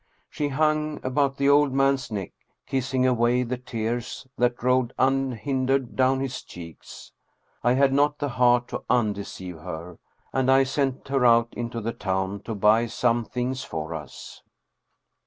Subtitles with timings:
[0.31, 2.31] She hung about the old man's neck,
[2.65, 7.11] kissing away the tears that rolled unhindered down his cheeks.
[7.63, 9.99] I had not the heart to undeceive her,
[10.33, 14.41] and I sent her out into the town to buy some things for us.